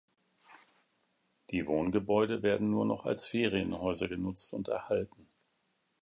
[1.51, 5.27] Die Wohngebäude werden nur noch als Ferienhäuser genutzt und erhalten.